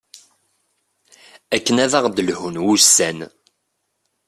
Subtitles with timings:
[1.55, 3.19] akken ad aɣ-d-lhun wussan